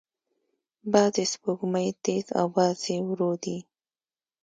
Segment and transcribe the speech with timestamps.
[0.93, 3.57] بعضې سپوږمۍ تیز او بعضې ورو دي.